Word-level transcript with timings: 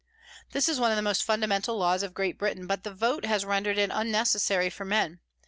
This 0.51 0.67
is 0.67 0.79
one 0.79 0.91
of 0.91 0.95
the 0.95 1.03
most 1.03 1.23
funda 1.23 1.45
mental 1.45 1.77
laws 1.77 2.01
of 2.01 2.15
Great 2.15 2.39
Britain, 2.39 2.65
but 2.65 2.83
the 2.83 2.91
vote 2.91 3.23
has 3.23 3.45
rendered 3.45 3.77
it 3.77 3.91
unnecessary 3.93 4.71
for 4.71 4.83
men. 4.83 5.19